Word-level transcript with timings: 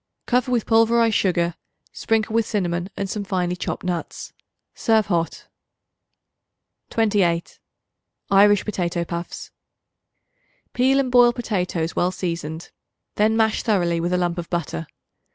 Cover 0.25 0.51
with 0.51 0.65
pulverized 0.65 1.13
sugar; 1.13 1.53
sprinkle 1.93 2.33
with 2.33 2.47
cinnamon 2.47 2.89
and 2.97 3.07
some 3.07 3.23
finely 3.23 3.55
chopped 3.55 3.83
nuts. 3.83 4.33
Serve 4.73 5.05
hot. 5.05 5.47
28. 6.89 7.59
Irish 8.31 8.65
Potato 8.65 9.05
Puffs. 9.05 9.51
Peel 10.73 10.99
and 10.99 11.11
boil 11.11 11.31
potatoes 11.31 11.95
well 11.95 12.09
seasoned; 12.09 12.71
then 13.17 13.37
mash 13.37 13.61
thoroughly 13.61 13.99
with 13.99 14.11
a 14.11 14.17
lump 14.17 14.39
of 14.39 14.49
butter. 14.49 14.87